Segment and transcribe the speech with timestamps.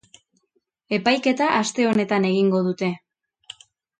[0.97, 2.89] Epaiketa aste honetan egingo dute.